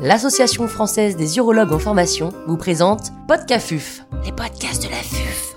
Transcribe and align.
l'Association 0.00 0.66
française 0.66 1.14
des 1.14 1.36
urologues 1.36 1.72
en 1.72 1.78
formation 1.78 2.32
vous 2.46 2.56
présente 2.56 3.12
Podcafuf, 3.28 4.02
les 4.24 4.32
podcasts 4.32 4.82
de 4.82 4.88
la 4.88 4.96
FUF. 4.96 5.56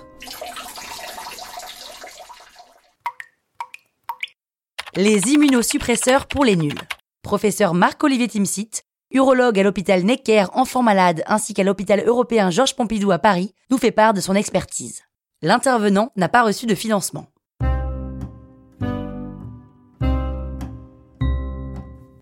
Les 4.96 5.18
immunosuppresseurs 5.32 6.26
pour 6.26 6.44
les 6.44 6.56
nuls. 6.56 6.78
Professeur 7.22 7.72
Marc-Olivier 7.72 8.28
Timsit, 8.28 8.82
urologue 9.10 9.58
à 9.58 9.62
l'hôpital 9.62 10.02
Necker 10.02 10.44
Enfants 10.52 10.82
Malades 10.82 11.22
ainsi 11.26 11.54
qu'à 11.54 11.64
l'hôpital 11.64 12.04
européen 12.06 12.50
Georges 12.50 12.76
Pompidou 12.76 13.12
à 13.12 13.18
Paris, 13.18 13.54
nous 13.70 13.78
fait 13.78 13.92
part 13.92 14.12
de 14.12 14.20
son 14.20 14.34
expertise. 14.34 15.02
L'intervenant 15.40 16.12
n'a 16.16 16.28
pas 16.28 16.42
reçu 16.42 16.66
de 16.66 16.74
financement. 16.74 17.28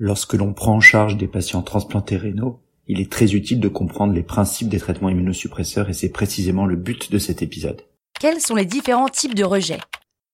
Lorsque 0.04 0.34
l'on 0.34 0.52
prend 0.52 0.74
en 0.74 0.80
charge 0.80 1.16
des 1.16 1.28
patients 1.28 1.62
transplantés 1.62 2.16
rénaux, 2.16 2.58
il 2.88 3.00
est 3.00 3.08
très 3.08 3.36
utile 3.36 3.60
de 3.60 3.68
comprendre 3.68 4.12
les 4.12 4.24
principes 4.24 4.68
des 4.68 4.80
traitements 4.80 5.10
immunosuppresseurs 5.10 5.88
et 5.88 5.92
c'est 5.92 6.10
précisément 6.10 6.66
le 6.66 6.74
but 6.74 7.12
de 7.12 7.18
cet 7.18 7.40
épisode. 7.40 7.82
Quels 8.18 8.40
sont 8.40 8.56
les 8.56 8.64
différents 8.64 9.08
types 9.08 9.36
de 9.36 9.44
rejets? 9.44 9.78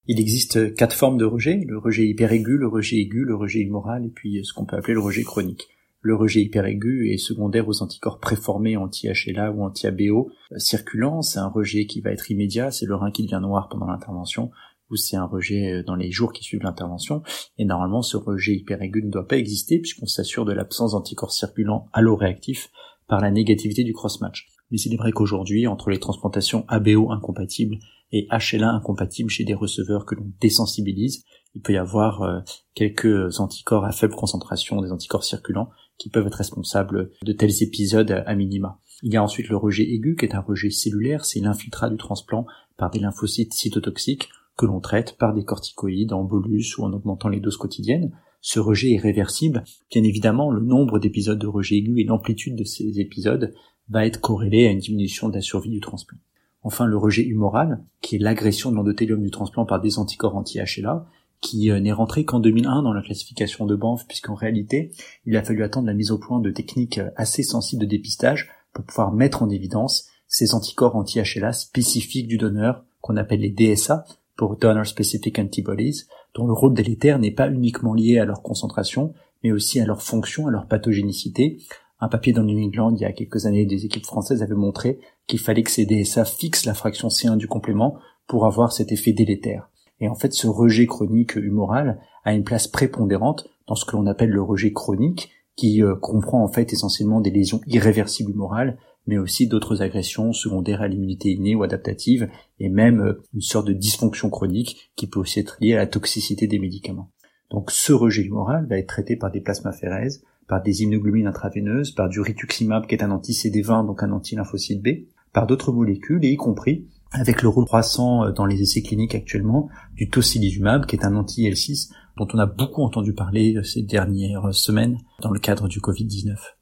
Il 0.06 0.20
existe 0.20 0.74
quatre 0.74 0.96
formes 0.96 1.18
de 1.18 1.26
rejet, 1.26 1.66
le 1.68 1.76
rejet 1.76 2.06
hyperaigu, 2.06 2.56
le 2.56 2.66
rejet 2.66 2.96
aigu, 2.96 3.26
le 3.26 3.34
rejet 3.34 3.58
immoral 3.58 4.06
et 4.06 4.08
puis 4.08 4.42
ce 4.42 4.54
qu'on 4.54 4.64
peut 4.64 4.76
appeler 4.76 4.94
le 4.94 5.00
rejet 5.00 5.22
chronique. 5.22 5.68
Le 6.00 6.14
rejet 6.14 6.40
hyperaigu 6.40 7.10
est 7.12 7.18
secondaire 7.18 7.68
aux 7.68 7.82
anticorps 7.82 8.20
préformés 8.20 8.78
anti-HLA 8.78 9.52
ou 9.52 9.64
anti-ABO 9.64 10.30
circulants. 10.56 11.20
C'est 11.20 11.40
un 11.40 11.48
rejet 11.48 11.84
qui 11.84 12.00
va 12.00 12.12
être 12.12 12.30
immédiat, 12.30 12.70
c'est 12.70 12.86
le 12.86 12.94
rein 12.94 13.10
qui 13.10 13.24
devient 13.24 13.40
noir 13.42 13.68
pendant 13.68 13.88
l'intervention 13.88 14.50
ou 14.90 14.96
c'est 14.96 15.16
un 15.16 15.26
rejet 15.26 15.72
euh, 15.72 15.82
dans 15.82 15.94
les 15.94 16.10
jours 16.10 16.32
qui 16.32 16.44
suivent 16.44 16.62
l'intervention. 16.62 17.22
Et 17.58 17.64
normalement, 17.64 18.02
ce 18.02 18.16
rejet 18.16 18.54
hyperaigu 18.54 19.02
ne 19.02 19.10
doit 19.10 19.26
pas 19.26 19.36
exister 19.36 19.78
puisqu'on 19.78 20.06
s'assure 20.06 20.44
de 20.44 20.52
l'absence 20.52 20.92
d'anticorps 20.92 21.32
circulants 21.32 21.88
alloréactifs 21.92 22.70
par 23.06 23.20
la 23.20 23.30
négativité 23.30 23.84
du 23.84 23.92
cross-match. 23.92 24.48
Mais 24.70 24.78
c'est 24.78 24.94
vrai 24.96 25.12
qu'aujourd'hui, 25.12 25.66
entre 25.66 25.90
les 25.90 25.98
transplantations 25.98 26.64
ABO 26.68 27.10
incompatibles 27.10 27.78
et 28.12 28.26
HLA 28.30 28.70
incompatibles 28.70 29.30
chez 29.30 29.44
des 29.44 29.54
receveurs 29.54 30.04
que 30.04 30.14
l'on 30.14 30.30
désensibilise, 30.40 31.24
il 31.54 31.62
peut 31.62 31.72
y 31.72 31.78
avoir 31.78 32.22
euh, 32.22 32.40
quelques 32.74 33.40
anticorps 33.40 33.84
à 33.84 33.92
faible 33.92 34.14
concentration 34.14 34.80
des 34.82 34.92
anticorps 34.92 35.24
circulants 35.24 35.70
qui 35.96 36.10
peuvent 36.10 36.26
être 36.26 36.34
responsables 36.34 37.10
de 37.22 37.32
tels 37.32 37.62
épisodes 37.62 38.22
à 38.26 38.34
minima. 38.34 38.78
Il 39.02 39.12
y 39.12 39.16
a 39.16 39.22
ensuite 39.22 39.48
le 39.48 39.56
rejet 39.56 39.84
aigu 39.84 40.16
qui 40.16 40.26
est 40.26 40.34
un 40.34 40.40
rejet 40.40 40.70
cellulaire, 40.70 41.24
c'est 41.24 41.40
l'infiltrat 41.40 41.90
du 41.90 41.96
transplant 41.96 42.46
par 42.76 42.90
des 42.90 42.98
lymphocytes 42.98 43.54
cytotoxiques 43.54 44.28
que 44.58 44.66
l'on 44.66 44.80
traite 44.80 45.16
par 45.16 45.32
des 45.32 45.44
corticoïdes 45.44 46.12
en 46.12 46.24
bolus 46.24 46.76
ou 46.76 46.84
en 46.84 46.92
augmentant 46.92 47.28
les 47.28 47.40
doses 47.40 47.56
quotidiennes. 47.56 48.12
Ce 48.40 48.60
rejet 48.60 48.92
est 48.92 48.98
réversible. 48.98 49.64
Bien 49.90 50.02
évidemment, 50.02 50.50
le 50.50 50.60
nombre 50.60 50.98
d'épisodes 50.98 51.38
de 51.38 51.46
rejet 51.46 51.76
aigu 51.76 52.00
et 52.00 52.04
l'amplitude 52.04 52.56
de 52.56 52.64
ces 52.64 53.00
épisodes 53.00 53.54
va 53.88 54.04
être 54.04 54.20
corrélé 54.20 54.66
à 54.66 54.70
une 54.70 54.78
diminution 54.78 55.28
de 55.28 55.34
la 55.34 55.40
survie 55.40 55.70
du 55.70 55.80
transplant. 55.80 56.18
Enfin, 56.62 56.86
le 56.86 56.96
rejet 56.96 57.22
humoral, 57.22 57.84
qui 58.02 58.16
est 58.16 58.18
l'agression 58.18 58.70
de 58.70 58.76
l'endothélium 58.76 59.22
du 59.22 59.30
transplant 59.30 59.64
par 59.64 59.80
des 59.80 59.98
anticorps 59.98 60.36
anti-HLA, 60.36 61.06
qui 61.40 61.70
euh, 61.70 61.78
n'est 61.78 61.92
rentré 61.92 62.24
qu'en 62.24 62.40
2001 62.40 62.82
dans 62.82 62.92
la 62.92 63.00
classification 63.00 63.64
de 63.64 63.76
Banff, 63.76 64.06
puisqu'en 64.08 64.34
réalité, 64.34 64.90
il 65.24 65.36
a 65.36 65.44
fallu 65.44 65.62
attendre 65.62 65.86
la 65.86 65.94
mise 65.94 66.10
au 66.10 66.18
point 66.18 66.40
de 66.40 66.50
techniques 66.50 66.98
euh, 66.98 67.10
assez 67.16 67.44
sensibles 67.44 67.82
de 67.82 67.88
dépistage 67.88 68.50
pour 68.72 68.84
pouvoir 68.84 69.12
mettre 69.12 69.42
en 69.42 69.48
évidence 69.48 70.08
ces 70.26 70.54
anticorps 70.54 70.96
anti-HLA 70.96 71.52
spécifiques 71.52 72.26
du 72.26 72.38
donneur, 72.38 72.84
qu'on 73.00 73.16
appelle 73.16 73.40
les 73.40 73.50
DSA, 73.50 74.04
pour 74.38 74.56
Donor 74.56 74.86
Specific 74.86 75.36
Antibodies, 75.40 76.04
dont 76.34 76.46
le 76.46 76.52
rôle 76.52 76.72
délétère 76.72 77.18
n'est 77.18 77.32
pas 77.32 77.50
uniquement 77.50 77.92
lié 77.92 78.20
à 78.20 78.24
leur 78.24 78.40
concentration, 78.40 79.12
mais 79.42 79.50
aussi 79.50 79.80
à 79.80 79.84
leur 79.84 80.00
fonction, 80.00 80.46
à 80.46 80.50
leur 80.52 80.68
pathogénicité. 80.68 81.58
Un 82.00 82.08
papier 82.08 82.32
dans 82.32 82.44
New 82.44 82.56
England 82.56 82.94
il 82.94 83.02
y 83.02 83.04
a 83.04 83.12
quelques 83.12 83.46
années 83.46 83.66
des 83.66 83.84
équipes 83.84 84.06
françaises 84.06 84.42
avait 84.42 84.54
montré 84.54 85.00
qu'il 85.26 85.40
fallait 85.40 85.64
que 85.64 85.72
ces 85.72 85.86
DSA 85.86 86.24
fixent 86.24 86.66
la 86.66 86.74
fraction 86.74 87.08
C1 87.08 87.36
du 87.36 87.48
complément 87.48 87.98
pour 88.28 88.46
avoir 88.46 88.72
cet 88.72 88.92
effet 88.92 89.12
délétère. 89.12 89.68
Et 90.00 90.08
en 90.08 90.14
fait, 90.14 90.32
ce 90.32 90.46
rejet 90.46 90.86
chronique 90.86 91.34
humoral 91.34 92.00
a 92.24 92.32
une 92.32 92.44
place 92.44 92.68
prépondérante 92.68 93.48
dans 93.66 93.74
ce 93.74 93.84
que 93.84 93.96
l'on 93.96 94.06
appelle 94.06 94.30
le 94.30 94.42
rejet 94.42 94.72
chronique, 94.72 95.30
qui 95.56 95.82
euh, 95.82 95.96
comprend 95.96 96.44
en 96.44 96.48
fait 96.48 96.72
essentiellement 96.72 97.20
des 97.20 97.32
lésions 97.32 97.60
irréversibles 97.66 98.30
humorales 98.30 98.78
mais 99.08 99.18
aussi 99.18 99.48
d'autres 99.48 99.82
agressions 99.82 100.32
secondaires 100.34 100.82
à 100.82 100.86
l'immunité 100.86 101.30
innée 101.30 101.54
ou 101.54 101.62
adaptative, 101.62 102.28
et 102.60 102.68
même 102.68 103.00
euh, 103.00 103.22
une 103.34 103.40
sorte 103.40 103.66
de 103.66 103.72
dysfonction 103.72 104.28
chronique 104.28 104.92
qui 104.96 105.08
peut 105.08 105.18
aussi 105.18 105.40
être 105.40 105.56
liée 105.60 105.74
à 105.74 105.78
la 105.78 105.86
toxicité 105.86 106.46
des 106.46 106.58
médicaments. 106.58 107.10
Donc 107.50 107.70
ce 107.70 107.94
rejet 107.94 108.22
humoral 108.22 108.66
va 108.68 108.76
être 108.76 108.86
traité 108.86 109.16
par 109.16 109.30
des 109.30 109.40
plasmaphérèses, 109.40 110.22
par 110.46 110.62
des 110.62 110.82
immunoglobulines 110.82 111.26
intraveineuses, 111.26 111.92
par 111.92 112.10
du 112.10 112.20
rituximab 112.20 112.86
qui 112.86 112.94
est 112.94 113.02
un 113.02 113.10
anti-CD20, 113.10 113.86
donc 113.86 114.02
un 114.02 114.12
anti-lymphocyte 114.12 114.82
B, 114.82 115.06
par 115.32 115.46
d'autres 115.46 115.72
molécules, 115.72 116.22
et 116.24 116.30
y 116.30 116.36
compris 116.36 116.86
avec 117.10 117.40
le 117.40 117.48
rôle 117.48 117.64
croissant 117.64 118.24
euh, 118.24 118.32
dans 118.32 118.44
les 118.44 118.60
essais 118.60 118.82
cliniques 118.82 119.14
actuellement 119.14 119.70
du 119.96 120.10
tocilizumab, 120.10 120.84
qui 120.84 120.96
est 120.96 121.06
un 121.06 121.16
anti-L6 121.16 121.90
dont 122.18 122.28
on 122.34 122.38
a 122.38 122.46
beaucoup 122.46 122.82
entendu 122.82 123.14
parler 123.14 123.56
euh, 123.56 123.62
ces 123.62 123.80
dernières 123.82 124.52
semaines 124.52 124.98
dans 125.22 125.30
le 125.30 125.40
cadre 125.40 125.66
du 125.66 125.80
Covid-19. 125.80 126.57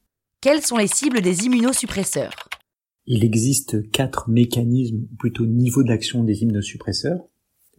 Quelles 0.46 0.62
sont 0.62 0.76
les 0.76 0.86
cibles 0.86 1.22
des 1.22 1.46
immunosuppresseurs? 1.46 2.30
Il 3.04 3.24
existe 3.24 3.90
quatre 3.90 4.30
mécanismes, 4.30 5.08
ou 5.12 5.16
plutôt 5.16 5.44
niveaux 5.44 5.82
d'action 5.82 6.22
des 6.22 6.44
immunosuppresseurs. 6.44 7.18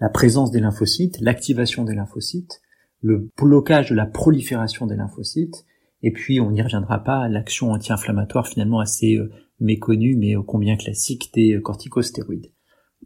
La 0.01 0.09
présence 0.09 0.51
des 0.51 0.59
lymphocytes, 0.59 1.17
l'activation 1.21 1.85
des 1.85 1.95
lymphocytes, 1.95 2.59
le 2.99 3.29
blocage 3.37 3.91
de 3.91 3.95
la 3.95 4.05
prolifération 4.05 4.85
des 4.85 4.97
lymphocytes, 4.97 5.63
et 6.03 6.11
puis 6.11 6.41
on 6.41 6.51
n'y 6.51 6.61
reviendra 6.61 7.05
pas, 7.05 7.29
l'action 7.29 7.71
anti-inflammatoire 7.71 8.49
finalement 8.49 8.81
assez 8.81 9.15
euh, 9.15 9.31
méconnue 9.61 10.17
mais 10.17 10.35
combien 10.45 10.75
classique 10.75 11.31
des 11.33 11.53
euh, 11.53 11.61
corticostéroïdes. 11.61 12.51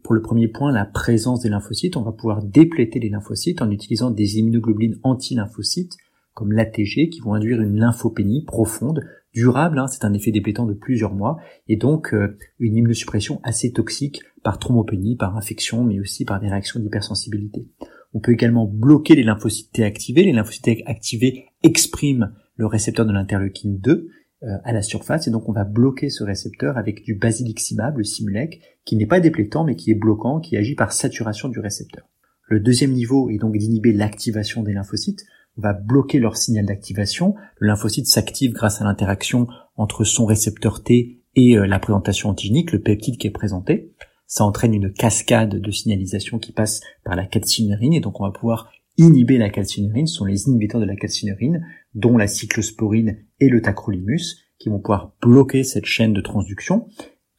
Pour 0.02 0.14
le 0.14 0.22
premier 0.22 0.48
point, 0.48 0.72
la 0.72 0.86
présence 0.86 1.38
des 1.38 1.50
lymphocytes, 1.50 1.96
on 1.96 2.02
va 2.02 2.10
pouvoir 2.10 2.42
dépléter 2.42 2.98
les 2.98 3.10
lymphocytes 3.10 3.62
en 3.62 3.70
utilisant 3.70 4.10
des 4.10 4.38
immunoglobulines 4.38 4.98
anti-lymphocytes 5.04 5.96
comme 6.34 6.50
l'ATG 6.50 7.10
qui 7.10 7.20
vont 7.20 7.34
induire 7.34 7.60
une 7.60 7.78
lymphopénie 7.78 8.42
profonde 8.44 9.04
durable, 9.32 9.78
hein, 9.78 9.86
c'est 9.86 10.04
un 10.04 10.12
effet 10.12 10.30
déplétant 10.30 10.66
de 10.66 10.74
plusieurs 10.74 11.14
mois, 11.14 11.38
et 11.68 11.76
donc 11.76 12.12
euh, 12.14 12.36
une 12.58 12.76
immunosuppression 12.76 13.40
assez 13.42 13.72
toxique 13.72 14.22
par 14.42 14.58
thrombopénie, 14.58 15.16
par 15.16 15.36
infection, 15.36 15.84
mais 15.84 16.00
aussi 16.00 16.24
par 16.24 16.40
des 16.40 16.48
réactions 16.48 16.80
d'hypersensibilité. 16.80 17.66
On 18.14 18.20
peut 18.20 18.32
également 18.32 18.66
bloquer 18.66 19.14
les 19.14 19.22
lymphocytes 19.22 19.72
T 19.72 19.84
activés. 19.84 20.24
Les 20.24 20.32
lymphocytes 20.32 20.82
activés 20.86 21.46
expriment 21.62 22.32
le 22.56 22.66
récepteur 22.66 23.06
de 23.06 23.12
l'interleukine 23.12 23.78
2 23.78 24.08
euh, 24.42 24.46
à 24.64 24.72
la 24.72 24.82
surface, 24.82 25.26
et 25.26 25.30
donc 25.30 25.48
on 25.48 25.52
va 25.52 25.64
bloquer 25.64 26.10
ce 26.10 26.24
récepteur 26.24 26.76
avec 26.76 27.02
du 27.02 27.14
basiliximab, 27.14 27.96
le 27.96 28.04
Simulec, 28.04 28.60
qui 28.84 28.96
n'est 28.96 29.06
pas 29.06 29.20
déplétant, 29.20 29.64
mais 29.64 29.76
qui 29.76 29.90
est 29.90 29.94
bloquant, 29.94 30.40
qui 30.40 30.56
agit 30.56 30.74
par 30.74 30.92
saturation 30.92 31.48
du 31.48 31.60
récepteur. 31.60 32.08
Le 32.48 32.60
deuxième 32.60 32.92
niveau 32.92 33.30
est 33.30 33.38
donc 33.38 33.56
d'inhiber 33.56 33.92
l'activation 33.92 34.62
des 34.62 34.74
lymphocytes 34.74 35.24
va 35.56 35.72
bloquer 35.72 36.18
leur 36.18 36.36
signal 36.36 36.66
d'activation. 36.66 37.34
Le 37.58 37.68
lymphocyte 37.68 38.06
s'active 38.06 38.52
grâce 38.52 38.80
à 38.80 38.84
l'interaction 38.84 39.46
entre 39.76 40.04
son 40.04 40.24
récepteur 40.24 40.82
T 40.82 41.22
et 41.34 41.56
euh, 41.56 41.66
la 41.66 41.78
présentation 41.78 42.30
antigénique, 42.30 42.72
le 42.72 42.80
peptide 42.80 43.18
qui 43.18 43.26
est 43.26 43.30
présenté. 43.32 43.92
Ça 44.26 44.44
entraîne 44.44 44.74
une 44.74 44.92
cascade 44.92 45.60
de 45.60 45.70
signalisation 45.70 46.38
qui 46.38 46.52
passe 46.52 46.80
par 47.04 47.16
la 47.16 47.26
calcinérine 47.26 47.92
et 47.92 48.00
donc 48.00 48.20
on 48.20 48.24
va 48.24 48.30
pouvoir 48.30 48.70
inhiber 48.96 49.38
la 49.38 49.50
calcinérine. 49.50 50.06
Ce 50.06 50.16
sont 50.16 50.24
les 50.24 50.46
inhibiteurs 50.48 50.80
de 50.80 50.86
la 50.86 50.96
calcinérine, 50.96 51.66
dont 51.94 52.16
la 52.16 52.26
cyclosporine 52.26 53.18
et 53.40 53.48
le 53.48 53.60
tacrolimus, 53.60 54.38
qui 54.58 54.68
vont 54.68 54.78
pouvoir 54.78 55.12
bloquer 55.20 55.64
cette 55.64 55.86
chaîne 55.86 56.12
de 56.12 56.20
transduction. 56.20 56.86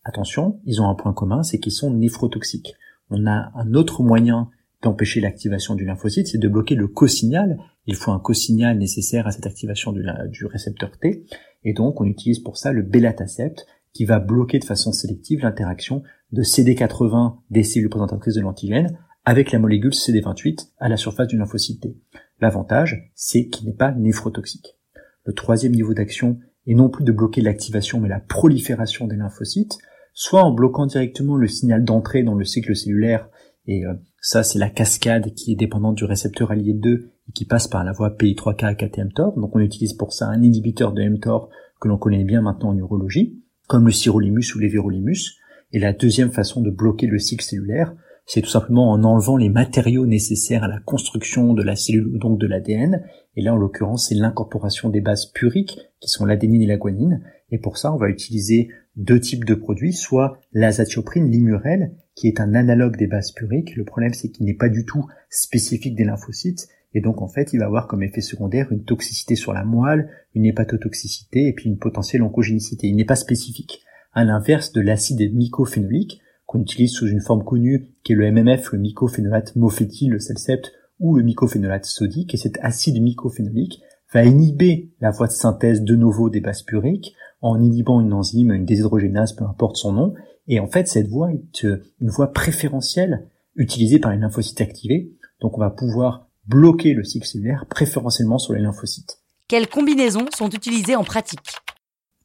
Attention, 0.03 0.59
ils 0.65 0.81
ont 0.81 0.89
un 0.89 0.95
point 0.95 1.13
commun, 1.13 1.43
c'est 1.43 1.59
qu'ils 1.59 1.71
sont 1.71 1.93
néphrotoxiques. 1.93 2.75
On 3.09 3.25
a 3.25 3.51
un 3.55 3.73
autre 3.73 4.03
moyen 4.03 4.49
d'empêcher 4.81 5.21
l'activation 5.21 5.75
du 5.75 5.85
lymphocyte, 5.85 6.27
c'est 6.27 6.37
de 6.37 6.47
bloquer 6.47 6.75
le 6.75 6.87
cosignal. 6.87 7.57
Il 7.85 7.95
faut 7.95 8.11
un 8.11 8.19
cosignal 8.19 8.77
nécessaire 8.77 9.27
à 9.27 9.31
cette 9.31 9.45
activation 9.45 9.91
du, 9.91 10.45
récepteur 10.45 10.97
T. 10.97 11.25
Et 11.63 11.73
donc, 11.73 11.99
on 11.99 12.05
utilise 12.05 12.39
pour 12.39 12.57
ça 12.57 12.71
le 12.71 12.81
belatacept, 12.81 13.65
qui 13.93 14.05
va 14.05 14.19
bloquer 14.19 14.59
de 14.59 14.65
façon 14.65 14.91
sélective 14.91 15.41
l'interaction 15.41 16.01
de 16.31 16.41
CD80 16.41 17.37
des 17.51 17.63
cellules 17.63 17.89
présentatrices 17.89 18.35
de 18.35 18.41
l'antigène 18.41 18.97
avec 19.25 19.51
la 19.51 19.59
molécule 19.59 19.91
CD28 19.91 20.71
à 20.79 20.89
la 20.89 20.97
surface 20.97 21.27
du 21.27 21.37
lymphocyte 21.37 21.81
T. 21.81 21.97
L'avantage, 22.41 23.11
c'est 23.15 23.47
qu'il 23.47 23.67
n'est 23.67 23.75
pas 23.75 23.91
néphrotoxique. 23.91 24.77
Le 25.25 25.33
troisième 25.33 25.73
niveau 25.73 25.93
d'action 25.93 26.39
est 26.67 26.73
non 26.73 26.89
plus 26.89 27.03
de 27.03 27.11
bloquer 27.11 27.41
l'activation, 27.41 27.99
mais 27.99 28.09
la 28.09 28.19
prolifération 28.19 29.07
des 29.07 29.15
lymphocytes, 29.15 29.77
soit 30.13 30.43
en 30.43 30.51
bloquant 30.51 30.85
directement 30.85 31.35
le 31.35 31.47
signal 31.47 31.83
d'entrée 31.83 32.23
dans 32.23 32.35
le 32.35 32.45
cycle 32.45 32.75
cellulaire 32.75 33.29
et 33.65 33.85
euh, 33.85 33.93
ça, 34.21 34.43
c'est 34.43 34.59
la 34.59 34.69
cascade 34.69 35.33
qui 35.33 35.53
est 35.53 35.55
dépendante 35.55 35.95
du 35.95 36.05
récepteur 36.05 36.51
allié 36.51 36.73
2 36.73 37.09
et 37.27 37.31
qui 37.31 37.45
passe 37.45 37.67
par 37.67 37.83
la 37.83 37.91
voie 37.91 38.09
PI3K 38.09 38.75
KT-mTOR. 38.75 39.39
Donc 39.39 39.55
on 39.55 39.59
utilise 39.59 39.93
pour 39.93 40.13
ça 40.13 40.27
un 40.27 40.41
inhibiteur 40.41 40.93
de 40.93 41.03
mTOR 41.03 41.49
que 41.79 41.87
l'on 41.87 41.97
connaît 41.97 42.23
bien 42.23 42.41
maintenant 42.41 42.69
en 42.69 42.73
neurologie, 42.73 43.41
comme 43.67 43.85
le 43.85 43.91
sirolimus 43.91 44.53
ou 44.55 44.59
l'évirolimus. 44.59 45.37
Et 45.71 45.79
la 45.79 45.93
deuxième 45.93 46.31
façon 46.31 46.61
de 46.61 46.69
bloquer 46.69 47.07
le 47.07 47.19
cycle 47.19 47.43
cellulaire 47.43 47.95
c'est 48.25 48.41
tout 48.41 48.49
simplement 48.49 48.91
en 48.91 49.03
enlevant 49.03 49.37
les 49.37 49.49
matériaux 49.49 50.05
nécessaires 50.05 50.63
à 50.63 50.67
la 50.67 50.79
construction 50.79 51.53
de 51.53 51.63
la 51.63 51.75
cellule 51.75 52.07
ou 52.07 52.17
donc 52.17 52.39
de 52.39 52.47
l'ADN. 52.47 53.03
Et 53.35 53.41
là, 53.41 53.53
en 53.53 53.57
l'occurrence, 53.57 54.07
c'est 54.07 54.15
l'incorporation 54.15 54.89
des 54.89 55.01
bases 55.01 55.25
puriques, 55.25 55.79
qui 55.99 56.09
sont 56.09 56.25
l'adénine 56.25 56.61
et 56.61 56.67
la 56.67 56.77
guanine. 56.77 57.21
Et 57.51 57.57
pour 57.57 57.77
ça, 57.77 57.93
on 57.93 57.97
va 57.97 58.09
utiliser 58.09 58.69
deux 58.95 59.19
types 59.19 59.45
de 59.45 59.55
produits, 59.55 59.93
soit 59.93 60.39
l'azatioprine 60.51 61.29
limurel, 61.29 61.93
qui 62.15 62.27
est 62.27 62.39
un 62.39 62.53
analogue 62.53 62.97
des 62.97 63.07
bases 63.07 63.31
puriques. 63.31 63.75
Le 63.75 63.85
problème, 63.85 64.13
c'est 64.13 64.29
qu'il 64.29 64.45
n'est 64.45 64.53
pas 64.53 64.69
du 64.69 64.85
tout 64.85 65.05
spécifique 65.29 65.95
des 65.95 66.03
lymphocytes. 66.03 66.67
Et 66.93 67.01
donc, 67.01 67.21
en 67.21 67.27
fait, 67.27 67.53
il 67.53 67.59
va 67.59 67.65
avoir 67.65 67.87
comme 67.87 68.03
effet 68.03 68.21
secondaire 68.21 68.71
une 68.71 68.83
toxicité 68.83 69.35
sur 69.35 69.51
la 69.51 69.63
moelle, 69.63 70.09
une 70.35 70.45
hépatotoxicité 70.45 71.47
et 71.47 71.53
puis 71.53 71.69
une 71.69 71.79
potentielle 71.79 72.21
oncogénicité. 72.21 72.87
Il 72.87 72.95
n'est 72.95 73.05
pas 73.05 73.15
spécifique. 73.15 73.81
À 74.13 74.23
l'inverse 74.23 74.71
de 74.73 74.81
l'acide 74.81 75.33
mycophénolique, 75.33 76.21
qu'on 76.45 76.61
utilise 76.61 76.91
sous 76.91 77.07
une 77.07 77.21
forme 77.21 77.43
connue, 77.43 77.87
qui 78.03 78.13
est 78.13 78.15
le 78.15 78.31
MMF, 78.31 78.73
le 78.73 78.79
mycophénolate 78.79 79.55
mofétyl, 79.55 80.11
le 80.11 80.19
Celcept, 80.19 80.71
ou 80.99 81.15
le 81.15 81.23
mycophénolate 81.23 81.85
sodique, 81.85 82.35
et 82.35 82.37
cet 82.37 82.59
acide 82.61 83.01
mycophénolique 83.01 83.81
va 84.13 84.23
inhiber 84.23 84.91
la 85.01 85.11
voie 85.11 85.27
de 85.27 85.31
synthèse 85.31 85.81
de 85.81 85.95
nouveau 85.95 86.29
des 86.29 86.41
bases 86.41 86.61
puriques 86.61 87.13
en 87.41 87.59
inhibant 87.61 87.99
une 87.99 88.13
enzyme, 88.13 88.53
une 88.53 88.65
déshydrogénase, 88.65 89.33
peu 89.33 89.43
importe 89.43 89.77
son 89.77 89.91
nom, 89.91 90.13
et 90.47 90.59
en 90.59 90.67
fait 90.67 90.87
cette 90.87 91.07
voie 91.07 91.31
est 91.31 91.65
euh, 91.65 91.83
une 91.99 92.09
voie 92.09 92.31
préférentielle 92.31 93.27
utilisée 93.55 93.99
par 93.99 94.11
les 94.11 94.17
lymphocytes 94.17 94.61
activés, 94.61 95.11
donc 95.41 95.57
on 95.57 95.61
va 95.61 95.69
pouvoir 95.69 96.27
bloquer 96.47 96.93
le 96.93 97.03
cycle 97.03 97.27
cellulaire 97.27 97.65
préférentiellement 97.69 98.37
sur 98.37 98.53
les 98.53 98.61
lymphocytes. 98.61 99.19
Quelles 99.47 99.67
combinaisons 99.67 100.25
sont 100.35 100.49
utilisées 100.49 100.95
en 100.95 101.03
pratique? 101.03 101.57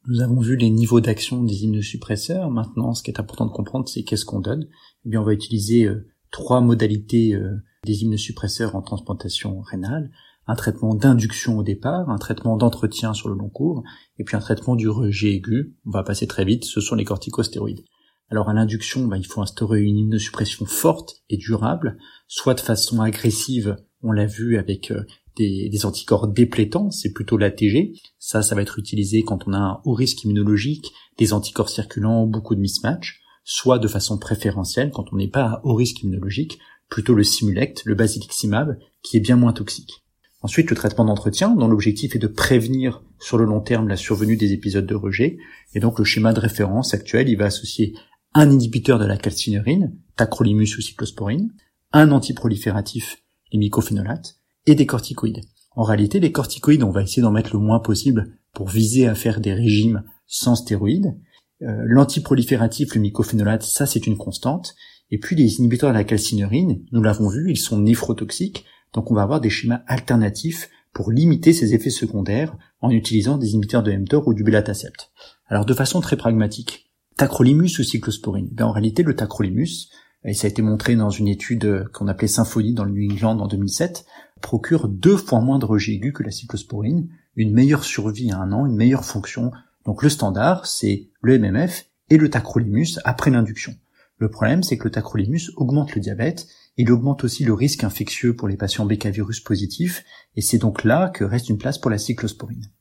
Nous 0.07 0.21
avons 0.21 0.39
vu 0.39 0.55
les 0.55 0.69
niveaux 0.69 1.01
d'action 1.01 1.43
des 1.43 1.65
immunosuppresseurs. 1.65 2.49
Maintenant, 2.49 2.93
ce 2.93 3.03
qui 3.03 3.11
est 3.11 3.19
important 3.19 3.45
de 3.45 3.51
comprendre, 3.51 3.87
c'est 3.87 4.03
qu'est-ce 4.03 4.25
qu'on 4.25 4.39
donne? 4.39 4.67
Eh 5.05 5.09
bien, 5.09 5.21
on 5.21 5.25
va 5.25 5.33
utiliser 5.33 5.83
euh, 5.83 6.07
trois 6.31 6.61
modalités 6.61 7.35
euh, 7.35 7.57
des 7.85 8.03
immunosuppresseurs 8.03 8.75
en 8.75 8.81
transplantation 8.81 9.59
rénale. 9.59 10.09
Un 10.49 10.55
traitement 10.55 10.95
d'induction 10.95 11.59
au 11.59 11.63
départ, 11.63 12.09
un 12.09 12.17
traitement 12.17 12.57
d'entretien 12.57 13.13
sur 13.13 13.29
le 13.29 13.35
long 13.35 13.49
cours, 13.49 13.83
et 14.17 14.23
puis 14.23 14.35
un 14.35 14.39
traitement 14.39 14.75
du 14.75 14.89
rejet 14.89 15.35
aigu. 15.35 15.75
On 15.85 15.91
va 15.91 16.01
passer 16.01 16.25
très 16.25 16.43
vite, 16.43 16.65
ce 16.65 16.81
sont 16.81 16.95
les 16.95 17.05
corticostéroïdes. 17.05 17.83
Alors 18.31 18.49
à 18.49 18.53
l'induction, 18.53 19.05
bah, 19.05 19.17
il 19.17 19.27
faut 19.27 19.43
instaurer 19.43 19.83
une 19.83 19.95
immunosuppression 19.95 20.65
forte 20.65 21.17
et 21.29 21.37
durable, 21.37 21.99
soit 22.27 22.55
de 22.55 22.61
façon 22.61 22.99
agressive, 22.99 23.75
on 24.01 24.11
l'a 24.11 24.25
vu 24.25 24.57
avec 24.57 24.89
euh, 24.89 25.03
des, 25.37 25.85
anticorps 25.85 26.27
déplétants, 26.27 26.89
c'est 26.89 27.13
plutôt 27.13 27.37
l'ATG. 27.37 27.93
Ça, 28.17 28.41
ça 28.41 28.55
va 28.55 28.63
être 28.63 28.79
utilisé 28.79 29.21
quand 29.21 29.47
on 29.47 29.53
a 29.53 29.59
un 29.59 29.81
haut 29.85 29.93
risque 29.93 30.23
immunologique, 30.23 30.91
des 31.19 31.31
anticorps 31.31 31.69
circulants, 31.69 32.25
beaucoup 32.25 32.55
de 32.55 32.59
mismatch, 32.59 33.21
soit 33.43 33.77
de 33.77 33.87
façon 33.87 34.17
préférentielle 34.17 34.89
quand 34.89 35.13
on 35.13 35.17
n'est 35.17 35.29
pas 35.29 35.45
à 35.45 35.61
haut 35.63 35.75
risque 35.75 36.01
immunologique, 36.01 36.57
plutôt 36.89 37.13
le 37.13 37.23
Simulect, 37.23 37.83
le 37.85 37.93
Basiliximab, 37.93 38.79
qui 39.03 39.17
est 39.17 39.21
bien 39.21 39.35
moins 39.35 39.53
toxique. 39.53 40.03
Ensuite, 40.41 40.69
le 40.69 40.75
traitement 40.75 41.05
d'entretien, 41.05 41.49
dont 41.49 41.67
l'objectif 41.67 42.15
est 42.15 42.19
de 42.19 42.27
prévenir 42.27 43.03
sur 43.19 43.37
le 43.37 43.45
long 43.45 43.59
terme 43.59 43.89
la 43.89 43.97
survenue 43.97 44.37
des 44.37 44.53
épisodes 44.53 44.85
de 44.85 44.95
rejet. 44.95 45.37
Et 45.73 45.79
donc, 45.79 45.99
le 45.99 46.05
schéma 46.05 46.31
de 46.31 46.39
référence 46.39 46.93
actuel, 46.93 47.27
il 47.27 47.35
va 47.35 47.45
associer 47.45 47.93
un 48.33 48.49
inhibiteur 48.49 48.99
de 48.99 49.05
la 49.05 49.17
calcinérine, 49.17 49.95
tacrolimus 50.15 50.77
ou 50.77 50.81
cyclosporine, 50.81 51.51
un 51.91 52.11
antiprolifératif, 52.11 53.17
les 53.51 53.59
mycophénolates, 53.59 54.37
et 54.65 54.75
des 54.75 54.85
corticoïdes. 54.85 55.41
En 55.75 55.83
réalité, 55.83 56.19
les 56.19 56.31
corticoïdes, 56.31 56.83
on 56.83 56.91
va 56.91 57.01
essayer 57.01 57.21
d'en 57.21 57.31
mettre 57.31 57.53
le 57.53 57.59
moins 57.59 57.79
possible 57.79 58.37
pour 58.53 58.69
viser 58.69 59.07
à 59.07 59.15
faire 59.15 59.41
des 59.41 59.53
régimes 59.53 60.03
sans 60.27 60.55
stéroïdes. 60.55 61.15
Euh, 61.61 61.83
L'antiprolifératif, 61.85 62.95
le 62.95 63.01
mycophénolate, 63.01 63.63
ça 63.63 63.85
c'est 63.85 64.07
une 64.07 64.17
constante. 64.17 64.75
Et 65.11 65.17
puis 65.17 65.35
les 65.35 65.59
inhibiteurs 65.59 65.89
de 65.89 65.95
la 65.95 66.03
calcinurine, 66.03 66.83
nous 66.91 67.01
l'avons 67.01 67.29
vu, 67.29 67.49
ils 67.49 67.57
sont 67.57 67.79
néphrotoxiques, 67.79 68.65
donc 68.93 69.11
on 69.11 69.15
va 69.15 69.23
avoir 69.23 69.41
des 69.41 69.49
schémas 69.49 69.81
alternatifs 69.87 70.69
pour 70.93 71.11
limiter 71.11 71.53
ces 71.53 71.73
effets 71.73 71.89
secondaires 71.89 72.55
en 72.81 72.89
utilisant 72.89 73.37
des 73.37 73.51
inhibiteurs 73.51 73.83
de 73.83 73.91
mTOR 73.91 74.27
ou 74.27 74.33
du 74.33 74.43
belatacept. 74.43 75.11
Alors 75.47 75.65
de 75.65 75.73
façon 75.73 76.01
très 76.01 76.17
pragmatique, 76.17 76.91
tacrolimus 77.17 77.79
ou 77.79 77.83
cyclosporine? 77.83 78.49
Ben, 78.51 78.65
En 78.65 78.71
réalité, 78.71 79.03
le 79.03 79.15
tacrolimus, 79.15 79.89
et 80.25 80.33
ça 80.33 80.47
a 80.47 80.49
été 80.49 80.61
montré 80.61 80.95
dans 80.95 81.09
une 81.09 81.27
étude 81.27 81.87
qu'on 81.93 82.07
appelait 82.07 82.27
Symphonie 82.27 82.73
dans 82.73 82.83
le 82.83 82.91
New 82.91 83.11
England 83.11 83.39
en 83.39 83.47
2007, 83.47 84.05
procure 84.41 84.87
deux 84.87 85.17
fois 85.17 85.41
moins 85.41 85.59
de 85.59 85.65
rejet 85.65 85.93
aigu 85.93 86.13
que 86.13 86.23
la 86.23 86.31
cyclosporine, 86.31 87.09
une 87.35 87.53
meilleure 87.53 87.83
survie 87.83 88.31
à 88.31 88.39
un 88.39 88.51
an, 88.51 88.65
une 88.65 88.75
meilleure 88.75 89.05
fonction. 89.05 89.51
Donc 89.85 90.03
le 90.03 90.09
standard, 90.09 90.65
c'est 90.65 91.09
le 91.21 91.37
MMF 91.37 91.85
et 92.09 92.17
le 92.17 92.29
tacrolimus 92.29 92.99
après 93.05 93.31
l'induction. 93.31 93.75
Le 94.17 94.29
problème, 94.29 94.63
c'est 94.63 94.77
que 94.77 94.85
le 94.85 94.91
tacrolimus 94.91 95.51
augmente 95.55 95.95
le 95.95 96.01
diabète, 96.01 96.47
il 96.81 96.93
augmente 96.93 97.25
aussi 97.25 97.43
le 97.43 97.53
risque 97.53 97.83
infectieux 97.83 98.37
pour 98.37 98.47
les 98.47 98.55
patients 98.55 98.85
BK 98.85 99.07
virus 99.07 99.41
positifs, 99.41 100.05
et 100.37 100.41
c'est 100.41 100.59
donc 100.59 100.85
là 100.85 101.09
que 101.09 101.25
reste 101.25 101.49
une 101.49 101.57
place 101.57 101.77
pour 101.77 101.91
la 101.91 101.97
cyclosporine. 101.97 102.71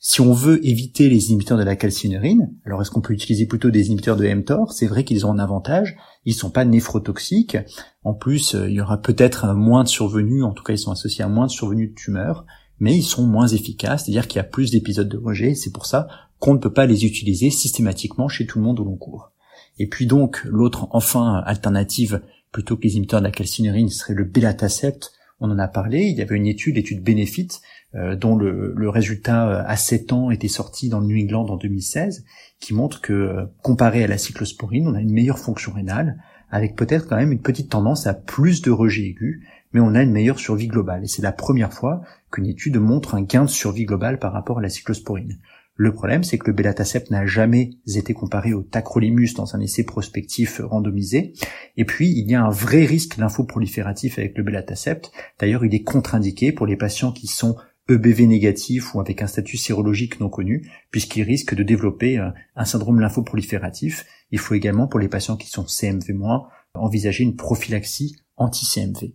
Si 0.00 0.20
on 0.20 0.32
veut 0.32 0.58
éviter 0.66 1.08
les 1.08 1.28
inhibiteurs 1.28 1.56
de 1.56 1.62
la 1.62 1.76
calcinurine, 1.76 2.52
alors 2.64 2.82
est-ce 2.82 2.90
qu'on 2.90 3.00
peut 3.00 3.12
utiliser 3.12 3.46
plutôt 3.46 3.70
des 3.70 3.86
inhibiteurs 3.86 4.16
de 4.16 4.26
mTOR? 4.26 4.72
C'est 4.72 4.88
vrai 4.88 5.04
qu'ils 5.04 5.24
ont 5.24 5.30
un 5.30 5.38
avantage, 5.38 5.96
ils 6.24 6.34
sont 6.34 6.50
pas 6.50 6.64
néphrotoxiques. 6.64 7.56
En 8.02 8.12
plus, 8.12 8.56
euh, 8.56 8.68
il 8.68 8.74
y 8.74 8.80
aura 8.80 9.00
peut-être 9.00 9.54
moins 9.54 9.84
de 9.84 9.88
survenus, 9.88 10.42
en 10.42 10.52
tout 10.52 10.64
cas 10.64 10.72
ils 10.72 10.78
sont 10.78 10.90
associés 10.90 11.24
à 11.24 11.28
moins 11.28 11.46
de 11.46 11.52
survenus 11.52 11.90
de 11.90 11.94
tumeurs, 11.94 12.44
mais 12.80 12.96
ils 12.96 13.04
sont 13.04 13.24
moins 13.24 13.46
efficaces, 13.46 14.06
c'est-à-dire 14.06 14.26
qu'il 14.26 14.38
y 14.38 14.40
a 14.40 14.44
plus 14.44 14.72
d'épisodes 14.72 15.08
de 15.08 15.16
rejet, 15.16 15.54
c'est 15.54 15.72
pour 15.72 15.86
ça 15.86 16.08
qu'on 16.40 16.54
ne 16.54 16.58
peut 16.58 16.72
pas 16.72 16.86
les 16.86 17.04
utiliser 17.04 17.50
systématiquement 17.50 18.26
chez 18.26 18.46
tout 18.46 18.58
le 18.58 18.64
monde 18.64 18.80
au 18.80 18.84
long 18.84 18.96
cours. 18.96 19.30
Et 19.78 19.86
puis 19.86 20.06
donc, 20.06 20.42
l'autre 20.44 20.88
enfin 20.90 21.40
alternative, 21.46 22.20
plutôt 22.52 22.76
que 22.76 22.82
les 22.82 22.92
inhibiteurs 22.92 23.20
de 23.20 23.26
la 23.26 23.32
calcinurine, 23.32 23.88
serait 23.88 24.14
le 24.14 24.24
belatacept, 24.24 25.12
on 25.40 25.50
en 25.50 25.58
a 25.58 25.68
parlé, 25.68 26.02
il 26.02 26.16
y 26.16 26.22
avait 26.22 26.36
une 26.36 26.46
étude, 26.46 26.76
l'étude 26.76 27.02
Benefit, 27.02 27.48
euh, 27.94 28.16
dont 28.16 28.36
le, 28.36 28.88
résultat 28.88 29.48
euh, 29.48 29.62
à 29.66 29.76
7 29.76 30.12
ans 30.12 30.30
était 30.30 30.48
sorti 30.48 30.88
dans 30.88 31.00
le 31.00 31.06
New 31.06 31.24
England 31.24 31.46
en 31.46 31.56
2016, 31.56 32.24
qui 32.60 32.74
montre 32.74 33.00
que 33.00 33.12
euh, 33.12 33.46
comparé 33.62 34.02
à 34.02 34.08
la 34.08 34.18
cyclosporine, 34.18 34.88
on 34.88 34.94
a 34.94 35.00
une 35.00 35.12
meilleure 35.12 35.38
fonction 35.38 35.72
rénale, 35.72 36.22
avec 36.50 36.76
peut-être 36.76 37.06
quand 37.08 37.16
même 37.16 37.32
une 37.32 37.40
petite 37.40 37.70
tendance 37.70 38.06
à 38.06 38.14
plus 38.14 38.62
de 38.62 38.70
rejet 38.70 39.04
aigu, 39.04 39.46
mais 39.72 39.80
on 39.80 39.94
a 39.94 40.02
une 40.02 40.12
meilleure 40.12 40.38
survie 40.38 40.66
globale. 40.66 41.04
Et 41.04 41.08
c'est 41.08 41.22
la 41.22 41.32
première 41.32 41.72
fois 41.72 42.02
qu'une 42.32 42.46
étude 42.46 42.78
montre 42.78 43.14
un 43.14 43.22
gain 43.22 43.44
de 43.44 43.50
survie 43.50 43.84
globale 43.84 44.18
par 44.18 44.32
rapport 44.32 44.58
à 44.58 44.62
la 44.62 44.70
cyclosporine. 44.70 45.38
Le 45.80 45.92
problème, 45.92 46.24
c'est 46.24 46.38
que 46.38 46.48
le 46.48 46.54
belatacept 46.54 47.12
n'a 47.12 47.24
jamais 47.24 47.70
été 47.86 48.12
comparé 48.12 48.52
au 48.52 48.64
tacrolimus 48.64 49.34
dans 49.36 49.54
un 49.54 49.60
essai 49.60 49.84
prospectif 49.84 50.60
randomisé. 50.64 51.34
Et 51.76 51.84
puis, 51.84 52.10
il 52.10 52.28
y 52.28 52.34
a 52.34 52.42
un 52.42 52.50
vrai 52.50 52.84
risque 52.84 53.16
lymphoprolifératif 53.16 54.18
avec 54.18 54.36
le 54.36 54.42
belatacept. 54.42 55.12
D'ailleurs, 55.38 55.64
il 55.64 55.72
est 55.72 55.84
contre-indiqué 55.84 56.50
pour 56.50 56.66
les 56.66 56.76
patients 56.76 57.12
qui 57.12 57.28
sont 57.28 57.56
EBV 57.88 58.26
négatifs 58.26 58.92
ou 58.92 59.00
avec 59.00 59.22
un 59.22 59.28
statut 59.28 59.56
sérologique 59.56 60.18
non 60.18 60.28
connu, 60.28 60.68
puisqu'ils 60.90 61.22
risquent 61.22 61.54
de 61.54 61.62
développer 61.62 62.18
euh, 62.18 62.30
un 62.56 62.64
syndrome 62.64 62.98
lymphoprolifératif. 62.98 64.04
Il 64.32 64.40
faut 64.40 64.54
également, 64.54 64.88
pour 64.88 64.98
les 64.98 65.08
patients 65.08 65.36
qui 65.36 65.48
sont 65.48 65.62
CMV-, 65.62 66.48
envisager 66.74 67.22
une 67.22 67.36
prophylaxie 67.36 68.16
anti-CMV. 68.36 69.12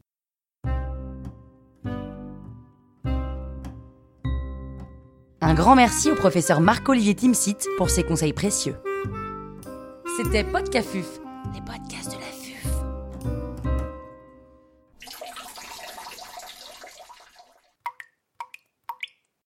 Un 5.46 5.56
grand 5.56 5.76
merci 5.76 6.10
au 6.10 6.16
professeur 6.16 6.62
Marc-Olivier 6.62 7.16
Timsit 7.16 7.58
pour 7.78 7.90
ses 7.90 8.04
conseils 8.04 8.32
précieux. 8.32 8.78
C'était 10.16 10.46
Podcafuf, 10.46 11.20
les 11.54 11.60
podcasts 11.60 11.93